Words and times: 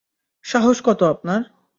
সাহস 0.45 0.77
কত 0.85 0.99
আপনার? 1.03 1.41